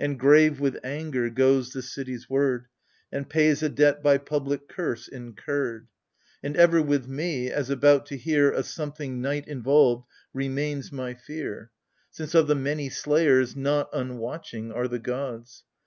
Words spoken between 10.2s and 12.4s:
remains my fear: AGAMEMNON. 39 Since